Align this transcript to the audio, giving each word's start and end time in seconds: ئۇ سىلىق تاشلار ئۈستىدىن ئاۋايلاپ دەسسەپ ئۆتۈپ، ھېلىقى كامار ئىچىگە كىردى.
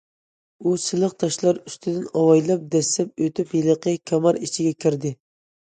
ئۇ 0.61 0.71
سىلىق 0.83 1.13
تاشلار 1.23 1.59
ئۈستىدىن 1.65 2.09
ئاۋايلاپ 2.15 2.65
دەسسەپ 2.79 3.23
ئۆتۈپ، 3.29 3.55
ھېلىقى 3.61 3.97
كامار 4.13 4.43
ئىچىگە 4.43 4.77
كىردى. 4.85 5.17